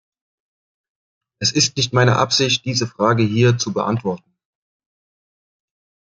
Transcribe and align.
Es 1.39 1.51
ist 1.51 1.77
nicht 1.77 1.93
meine 1.93 2.15
Absicht, 2.17 2.65
diese 2.65 2.87
Frage 2.87 3.21
hier 3.21 3.59
zu 3.59 3.71
beantworten. 3.71 4.33